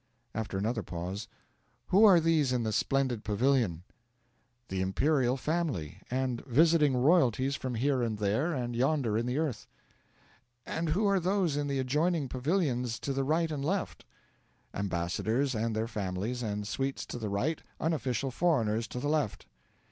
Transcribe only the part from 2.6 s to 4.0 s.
the splendid pavilion?'